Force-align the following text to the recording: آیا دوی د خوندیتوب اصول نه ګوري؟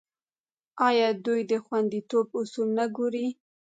آیا 0.87 1.07
دوی 1.25 1.41
د 1.51 1.53
خوندیتوب 1.65 2.27
اصول 2.39 2.69
نه 2.77 2.85
ګوري؟ 2.95 3.27